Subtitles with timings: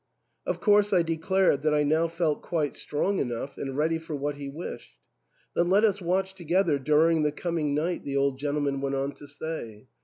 [0.47, 4.33] "Of course I declared that I now felt quite strong enough, and ready for what
[4.33, 4.95] he wished."
[5.55, 9.11] Then let us watch together during the coming night," the old gen tleman went on
[9.11, 9.85] to say.